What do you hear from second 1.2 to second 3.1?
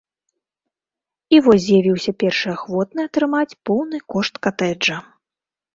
І вось з'явіўся першы ахвотны